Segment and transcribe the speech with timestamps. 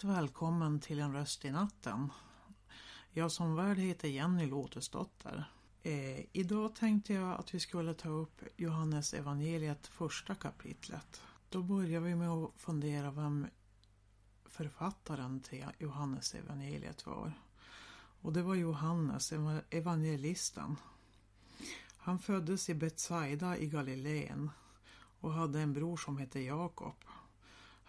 [0.00, 2.12] Hjärtligt välkommen till En röst i natten.
[3.10, 5.50] Jag som värd heter Jenny Lotusdotter.
[5.82, 11.22] Eh, idag tänkte jag att vi skulle ta upp Johannes evangeliet första kapitlet.
[11.48, 13.46] Då börjar vi med att fundera vem
[14.44, 17.32] författaren till Johannes evangeliet var.
[18.22, 19.32] Och det var Johannes,
[19.70, 20.76] evangelisten.
[21.96, 24.50] Han föddes i Betsaida i Galileen
[25.20, 26.94] och hade en bror som hette Jakob.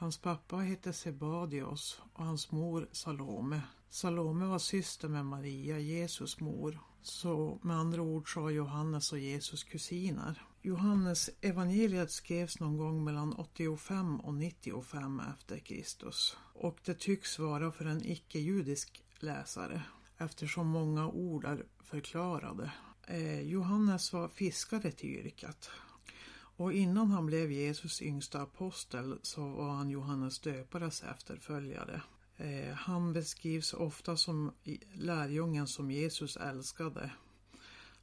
[0.00, 3.62] Hans pappa hette Sebadios och hans mor Salome.
[3.90, 6.80] Salome var syster med Maria, Jesus mor.
[7.02, 10.42] Så med andra ord så var Johannes och Jesus kusiner.
[10.62, 16.36] Johannes evangeliet skrevs någon gång mellan 85 och 95 efter Kristus.
[16.54, 19.82] Och det tycks vara för en icke-judisk läsare
[20.18, 22.72] eftersom många ord är förklarade.
[23.06, 25.70] Eh, Johannes var fiskare till yrket
[26.58, 32.02] och innan han blev Jesus yngsta apostel så var han Johannes döpares efterföljare.
[32.36, 34.52] Eh, han beskrivs ofta som
[34.94, 37.10] lärjungen som Jesus älskade.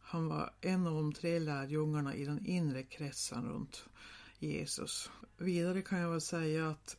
[0.00, 3.84] Han var en av de tre lärjungarna i den inre kretsen runt
[4.38, 5.10] Jesus.
[5.36, 6.96] Vidare kan jag väl säga att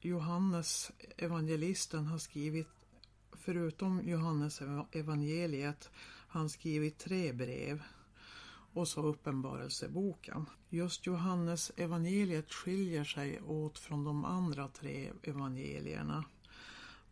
[0.00, 2.68] Johannes evangelisten har skrivit,
[3.32, 4.60] förutom Johannes
[4.92, 5.90] evangeliet,
[6.28, 7.82] han skrivit tre brev
[8.78, 10.46] och så Uppenbarelseboken.
[10.68, 16.24] Just Johannes evangeliet skiljer sig åt från de andra tre evangelierna.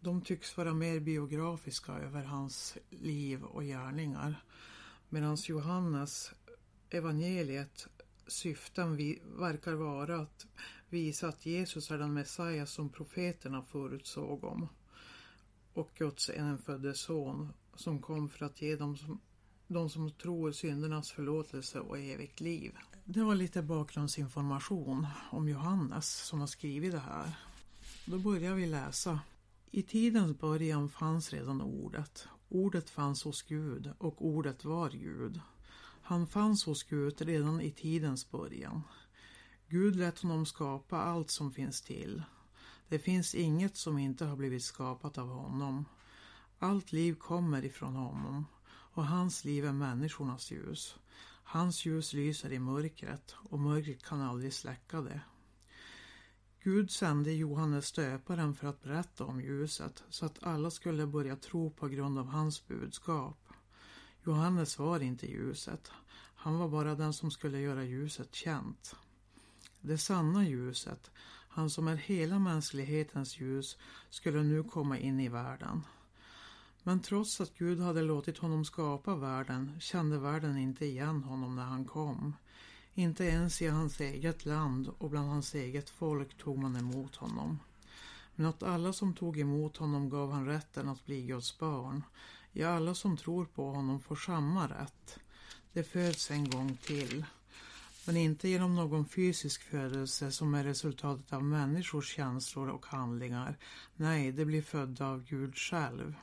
[0.00, 4.44] De tycks vara mer biografiska över hans liv och gärningar.
[5.08, 6.30] Medan Johannes
[6.91, 7.88] evangeliet
[8.26, 10.46] syften vi, verkar vara att
[10.88, 14.68] visa att Jesus är den Messias som profeterna förutsåg om
[15.72, 19.20] och Guds enfödde son som kom för att ge dem som
[19.69, 22.72] de som tror syndernas förlåtelse och evigt liv.
[23.04, 27.32] Det var lite bakgrundsinformation om Johannes som har skrivit det här.
[28.04, 29.21] Då börjar vi läsa.
[29.71, 32.28] I tidens början fanns redan ordet.
[32.49, 35.41] Ordet fanns hos Gud och ordet var Gud.
[36.03, 38.83] Han fanns hos Gud redan i tidens början.
[39.69, 42.22] Gud lät honom skapa allt som finns till.
[42.88, 45.84] Det finns inget som inte har blivit skapat av honom.
[46.59, 48.44] Allt liv kommer ifrån honom
[48.96, 50.96] och hans liv är människornas ljus.
[51.42, 55.20] Hans ljus lyser i mörkret och mörkret kan aldrig släcka det.
[56.62, 61.70] Gud sände Johannes döparen för att berätta om ljuset så att alla skulle börja tro
[61.70, 63.38] på grund av hans budskap.
[64.24, 65.90] Johannes var inte ljuset,
[66.34, 68.96] han var bara den som skulle göra ljuset känt.
[69.80, 71.10] Det sanna ljuset,
[71.48, 73.76] han som är hela mänsklighetens ljus,
[74.10, 75.82] skulle nu komma in i världen.
[76.86, 81.64] Men trots att Gud hade låtit honom skapa världen kände världen inte igen honom när
[81.64, 82.34] han kom.
[82.94, 87.58] Inte ens i hans eget land och bland hans eget folk tog man emot honom.
[88.34, 92.02] Men att alla som tog emot honom gav han rätten att bli Guds barn.
[92.52, 95.18] Ja, alla som tror på honom får samma rätt.
[95.72, 97.24] Det föds en gång till.
[98.06, 103.58] Men inte genom någon fysisk födelse som är resultatet av människors känslor och handlingar.
[103.97, 106.14] Nej, det blir födda av Gud själv.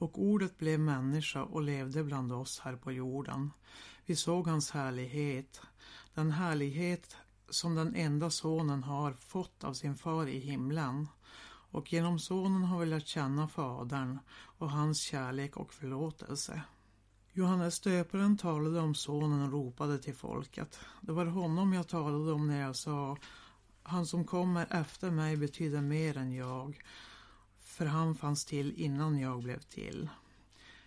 [0.00, 3.50] Och ordet blev människa och levde bland oss här på jorden.
[4.06, 5.60] Vi såg hans härlighet,
[6.14, 7.16] den härlighet
[7.48, 11.08] som den enda sonen har fått av sin far i himlen.
[11.70, 14.18] Och genom sonen har vi lärt känna Fadern
[14.58, 16.62] och hans kärlek och förlåtelse.
[17.32, 20.78] Johannes döparen talade om sonen och ropade till folket.
[21.00, 23.16] Det var honom jag talade om när jag sa
[23.82, 26.82] Han som kommer efter mig betyder mer än jag
[27.80, 30.08] för han fanns till innan jag blev till.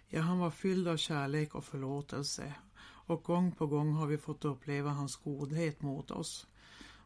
[0.07, 2.53] Ja, han var fylld av kärlek och förlåtelse
[2.83, 6.47] och gång på gång har vi fått uppleva hans godhet mot oss.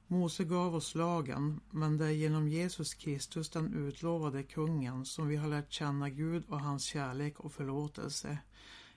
[0.08, 5.36] Mose gav oss lagen, men det är genom Jesus Kristus den utlovade kungen som vi
[5.36, 8.38] har lärt känna Gud och hans kärlek och förlåtelse.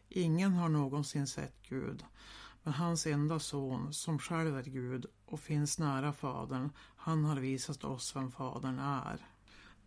[0.09, 2.05] Ingen har någonsin sett Gud,
[2.63, 7.85] men hans enda son, som själv är Gud och finns nära Fadern, han har visat
[7.85, 9.30] oss vem Fadern är.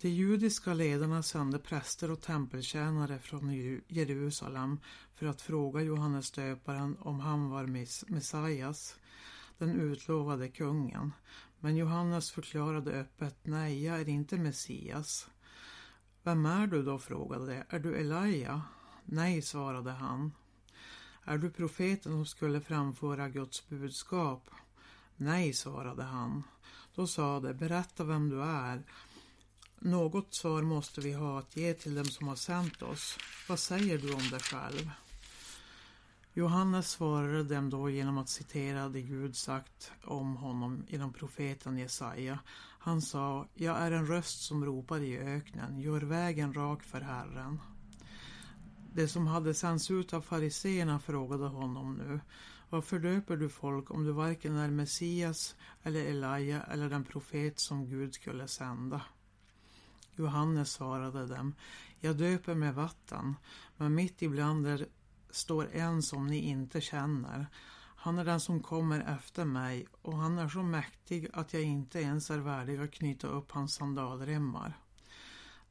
[0.03, 3.49] De judiska ledarna sände präster och tempeltjänare från
[3.87, 4.79] Jerusalem
[5.15, 7.65] för att fråga Johannes döparen om han var
[8.11, 8.95] Messias,
[9.57, 11.11] den utlovade kungen.
[11.59, 15.27] Men Johannes förklarade öppet, nej, jag är inte Messias.
[16.23, 16.99] Vem är du då?
[16.99, 17.75] frågade de.
[17.75, 18.61] Är du Elia?
[19.05, 20.31] Nej, svarade han.
[21.23, 24.49] Är du profeten som skulle framföra Guds budskap?
[25.15, 26.43] Nej, svarade han.
[26.95, 28.83] Då sa de, berätta vem du är
[29.83, 33.17] något svar måste vi ha att ge till dem som har sänt oss.
[33.49, 34.91] Vad säger du om dig själv?
[36.33, 42.39] Johannes svarade dem då genom att citera det Gud sagt om honom genom profeten Jesaja.
[42.79, 47.59] Han sa, jag är en röst som ropar i öknen, gör vägen rak för Herren.
[48.93, 52.19] Det som hade sänts ut av fariseerna frågade honom nu,
[52.69, 57.89] varför döper du folk om du varken är Messias eller Elaja eller den profet som
[57.89, 59.01] Gud skulle sända?
[60.15, 61.55] Johannes svarade dem,
[61.99, 63.35] jag döper med vatten,
[63.77, 64.87] men mitt ibland er
[65.29, 67.47] står en som ni inte känner.
[67.95, 72.01] Han är den som kommer efter mig och han är så mäktig att jag inte
[72.01, 74.77] ens är värdig att knyta upp hans sandalremmar.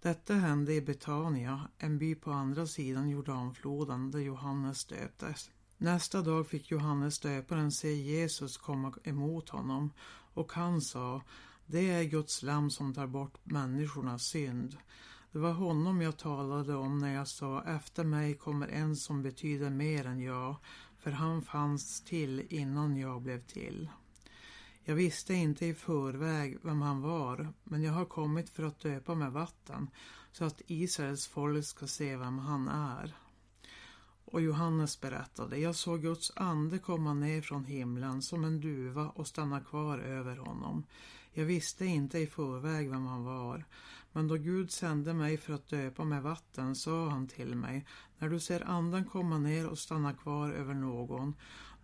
[0.03, 5.51] Detta hände i Betania, en by på andra sidan Jordanfloden där Johannes döptes.
[5.77, 9.91] Nästa dag fick Johannes döparen se Jesus komma emot honom
[10.35, 11.23] och han sa
[11.73, 14.77] det är Guds lam som tar bort människornas synd.
[15.33, 19.71] Det var honom jag talade om när jag sa efter mig kommer en som betyder
[19.71, 20.57] mer än jag,
[20.99, 23.91] för han fanns till innan jag blev till.
[24.85, 29.15] Jag visste inte i förväg vem han var, men jag har kommit för att döpa
[29.15, 29.91] med vatten,
[30.33, 33.17] så att Israels folk ska se vem han är.
[34.25, 39.27] Och Johannes berättade, jag såg Guds ande komma ner från himlen som en duva och
[39.27, 40.85] stanna kvar över honom.
[41.35, 43.65] Jag visste inte i förväg vem han var,
[44.13, 47.87] men då Gud sände mig för att döpa med vatten sa han till mig,
[48.19, 51.35] när du ser anden komma ner och stanna kvar över någon,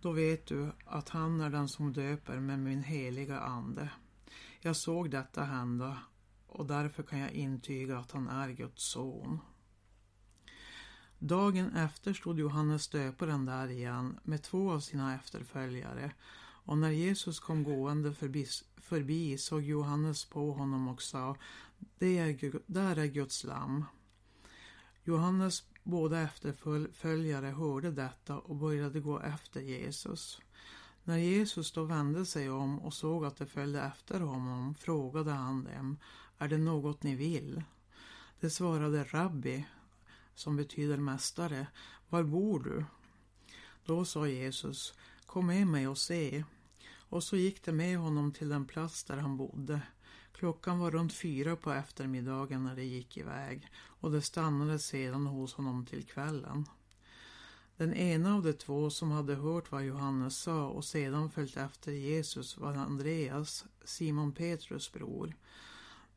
[0.01, 3.89] då vet du att han är den som döper med min heliga ande.
[4.61, 5.97] Jag såg detta hända
[6.47, 9.39] och därför kan jag intyga att han är Guds son.
[11.19, 16.11] Dagen efter stod Johannes döparen där igen med två av sina efterföljare
[16.69, 21.35] och när Jesus kom gående förbi, förbi såg Johannes på honom och sa
[21.97, 23.85] det är, där är Guds lam.
[25.03, 30.41] Johannes båda efterföljare hörde detta och började gå efter Jesus.
[31.03, 35.63] När Jesus då vände sig om och såg att de följde efter honom frågade han
[35.63, 35.97] dem,
[36.37, 37.63] är det något ni vill?
[38.39, 39.65] De svarade Rabbi,
[40.35, 41.67] som betyder mästare,
[42.09, 42.85] var bor du?
[43.85, 44.93] Då sa Jesus,
[45.25, 46.43] kom med mig och se.
[47.09, 49.81] Och så gick de med honom till den plats där han bodde.
[50.31, 55.53] Klockan var runt fyra på eftermiddagen när de gick iväg och de stannade sedan hos
[55.53, 56.65] honom till kvällen.
[57.77, 61.91] Den ena av de två som hade hört vad Johannes sa och sedan följt efter
[61.91, 65.35] Jesus var Andreas, Simon Petrus bror.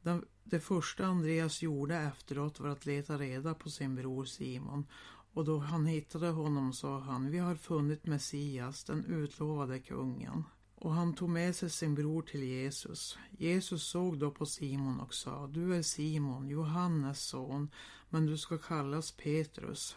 [0.02, 4.86] Den, det första Andreas gjorde efteråt var att leta reda på sin bror Simon
[5.34, 10.44] och då han hittade honom sa han, vi har funnit Messias, den utlovade kungen
[10.82, 13.18] och han tog med sig sin bror till Jesus.
[13.30, 17.70] Jesus såg då på Simon och sa, du är Simon, Johannes son,
[18.08, 19.96] men du ska kallas Petrus.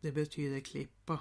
[0.00, 1.20] Det betyder klippa.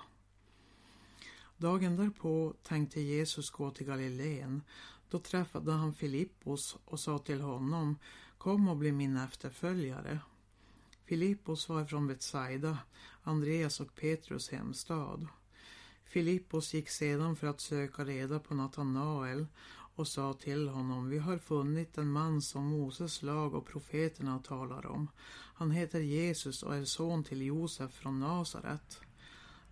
[1.57, 4.61] Dagen därpå tänkte Jesus gå till Galileen.
[5.09, 7.97] Då träffade han Filippos och sa till honom,
[8.37, 10.19] kom och bli min efterföljare.
[11.03, 12.77] Filippos var från Betsaida,
[13.23, 15.27] Andreas och Petrus hemstad.
[16.05, 19.45] Filippos gick sedan för att söka reda på Natanael
[19.95, 24.85] och sa till honom, vi har funnit en man som Moses lag och profeterna talar
[24.85, 25.07] om.
[25.55, 28.99] Han heter Jesus och är son till Josef från Nasaret.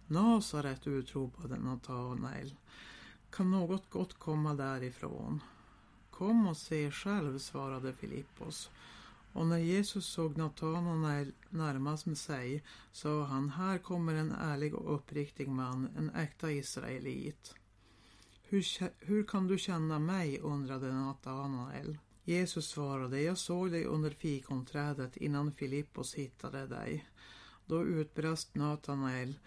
[0.08, 2.56] Nasaret, utropade Natanael.
[3.30, 5.42] Kan något gott komma därifrån?
[6.10, 8.70] Kom och se själv, svarade Filippos.
[9.34, 14.96] Och när Jesus såg Natanael närmast med sig sa han, här kommer en ärlig och
[14.96, 17.56] uppriktig man, en äkta israelit.
[18.44, 18.66] Hur,
[19.06, 20.40] hur kan du känna mig?
[20.40, 21.98] undrade Natanael.
[22.24, 27.10] Jesus svarade, jag såg dig under fikonträdet innan Filippos hittade dig.
[27.66, 29.40] Då utbrast Natanael,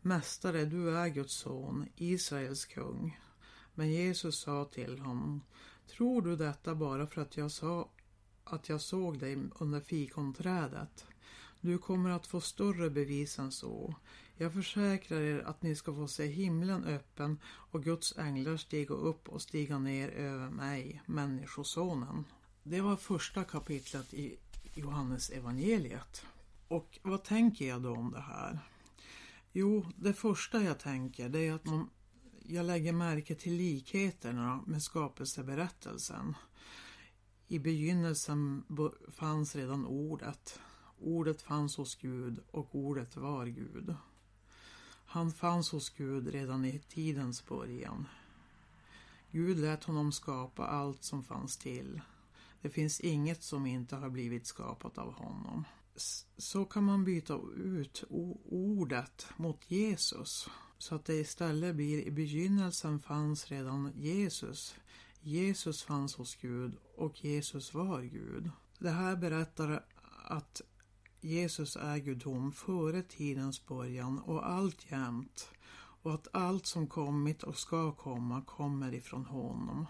[0.00, 3.20] Mästare, du är Guds son, Israels kung.
[3.74, 5.40] Men Jesus sa till honom,
[5.86, 7.88] tror du detta bara för att jag sa
[8.44, 11.06] att jag såg dig under fikonträdet.
[11.60, 13.94] Du kommer att få större bevis än så.
[14.36, 19.28] Jag försäkrar er att ni ska få se himlen öppen och Guds änglar stiga upp
[19.28, 22.24] och stiga ner över mig, Människosonen.
[22.62, 24.36] Det var första kapitlet i
[24.74, 26.24] Johannes evangeliet.
[26.68, 28.58] Och vad tänker jag då om det här?
[29.52, 31.90] Jo, det första jag tänker det är att man,
[32.46, 36.34] jag lägger märke till likheterna med skapelseberättelsen.
[37.52, 38.64] I begynnelsen
[39.08, 40.60] fanns redan ordet.
[40.98, 43.94] Ordet fanns hos Gud och ordet var Gud.
[45.06, 48.08] Han fanns hos Gud redan i tidens början.
[49.30, 52.00] Gud lät honom skapa allt som fanns till.
[52.62, 55.64] Det finns inget som inte har blivit skapat av honom.
[56.36, 58.04] Så kan man byta ut
[58.50, 64.74] ordet mot Jesus Så att det istället blir i begynnelsen fanns redan Jesus.
[65.24, 68.50] Jesus fanns hos Gud och Jesus var Gud.
[68.78, 69.84] Det här berättar
[70.24, 70.60] att
[71.20, 75.48] Jesus är gudom före tidens början och alltjämt
[76.02, 79.86] och att allt som kommit och ska komma kommer ifrån honom.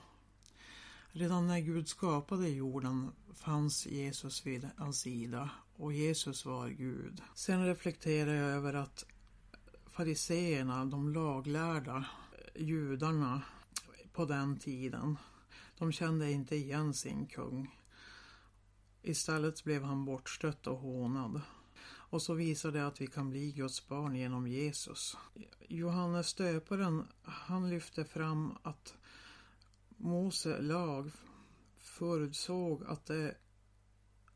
[1.12, 7.22] Redan när Gud skapade jorden fanns Jesus vid hans sida och Jesus var Gud.
[7.34, 9.04] Sen reflekterar jag över att
[9.86, 12.04] fariseerna, de laglärda
[12.54, 13.42] judarna
[14.12, 15.18] på den tiden,
[15.78, 17.78] de kände inte igen sin kung.
[19.02, 21.40] Istället blev han bortstött och hånad.
[21.84, 25.16] Och så visar det att vi kan bli Guds barn genom Jesus.
[25.68, 28.94] Johannes döparen, han lyfte fram att
[29.96, 31.10] Mose lag
[31.78, 33.34] förutsåg att det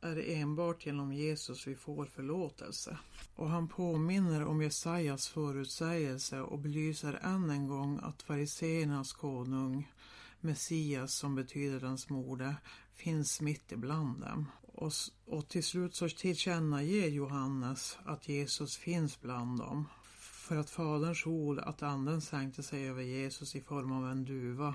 [0.01, 2.99] är det enbart genom Jesus vi får förlåtelse.
[3.35, 9.93] Och han påminner om Jesajas förutsägelse och belyser än en gång att fariseernas konung,
[10.41, 12.57] Messias som betyder den smorde,
[12.95, 14.47] finns mitt ibland dem.
[14.63, 14.93] Och,
[15.27, 19.89] och till slut så tillkännager Johannes att Jesus finns bland dem.
[20.19, 24.75] För att Faderns ord att anden sänkte sig över Jesus i form av en duva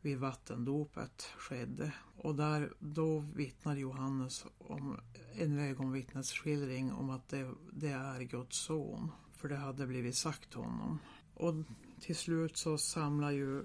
[0.00, 1.92] vid vattendopet skedde.
[2.16, 5.00] Och där, då vittnar Johannes om
[5.32, 9.12] en ögonvittnesskildring om att det, det är Guds son.
[9.36, 10.98] För det hade blivit sagt honom.
[11.34, 11.54] Och
[12.00, 13.64] till slut så samlar ju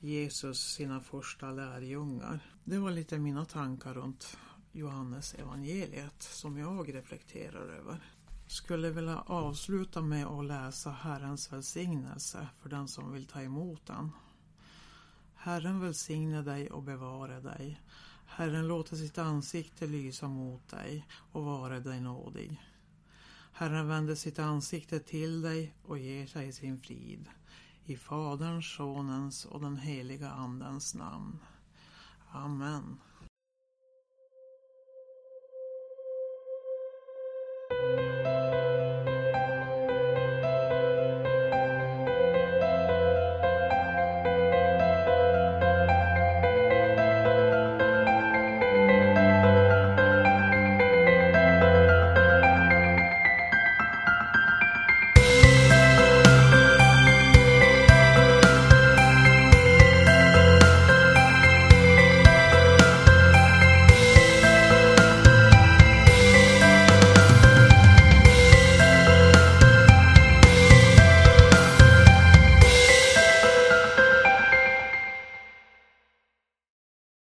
[0.00, 2.40] Jesus sina första lärjungar.
[2.64, 4.38] Det var lite mina tankar runt
[4.72, 8.12] Johannes evangeliet som jag reflekterar över.
[8.46, 14.10] Skulle vilja avsluta med att läsa Herrens välsignelse för den som vill ta emot den.
[15.46, 17.80] Herren välsigne dig och bevara dig.
[18.26, 22.62] Herren låter sitt ansikte lysa mot dig och vara dig nådig.
[23.52, 27.28] Herren vänder sitt ansikte till dig och ger dig sin frid.
[27.84, 31.38] I Faderns, Sonens och den heliga Andens namn.
[32.30, 32.96] Amen.